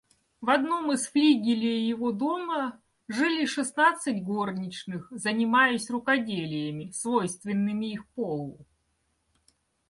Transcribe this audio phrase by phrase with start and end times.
[0.41, 8.57] В одном из флигелей его дома жили шестнадцать горничных, занимаясь рукоделиями, свойственными их полу.